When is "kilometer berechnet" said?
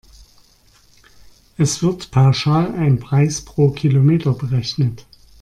3.69-5.05